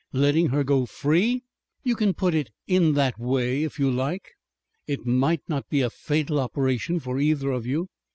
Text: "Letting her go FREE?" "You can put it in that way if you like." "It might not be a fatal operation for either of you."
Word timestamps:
"Letting 0.13 0.47
her 0.47 0.63
go 0.63 0.87
FREE?" 0.87 1.43
"You 1.83 1.95
can 1.95 2.15
put 2.15 2.33
it 2.33 2.49
in 2.65 2.93
that 2.93 3.19
way 3.19 3.61
if 3.61 3.77
you 3.77 3.91
like." 3.91 4.31
"It 4.87 5.05
might 5.05 5.43
not 5.47 5.69
be 5.69 5.81
a 5.81 5.91
fatal 5.91 6.39
operation 6.39 6.99
for 6.99 7.19
either 7.19 7.51
of 7.51 7.67
you." 7.67 7.87